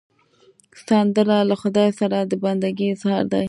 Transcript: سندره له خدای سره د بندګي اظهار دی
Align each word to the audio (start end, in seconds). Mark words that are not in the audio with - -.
سندره 0.87 1.37
له 1.49 1.55
خدای 1.61 1.89
سره 1.99 2.17
د 2.23 2.31
بندګي 2.43 2.87
اظهار 2.93 3.23
دی 3.31 3.39